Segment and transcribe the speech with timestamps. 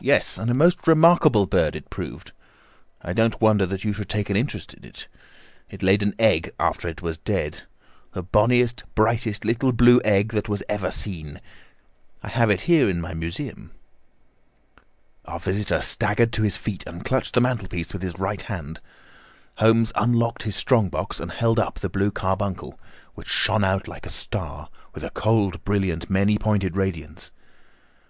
[0.00, 2.32] "Yes, and a most remarkable bird it proved.
[3.02, 5.08] I don't wonder that you should take an interest in it.
[5.68, 10.86] It laid an egg after it was dead—the bonniest, brightest little blue egg that ever
[10.86, 11.42] was seen.
[12.22, 13.72] I have it here in my museum."
[15.26, 18.80] Our visitor staggered to his feet and clutched the mantelpiece with his right hand.
[19.56, 22.80] Holmes unlocked his strong box and held up the blue carbuncle,
[23.14, 27.32] which shone out like a star, with a cold, brilliant, many pointed radiance.